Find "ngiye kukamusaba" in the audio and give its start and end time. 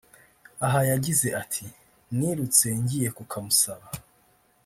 2.81-3.87